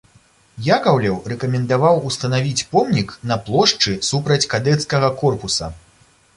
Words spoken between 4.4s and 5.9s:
кадэцкага корпуса.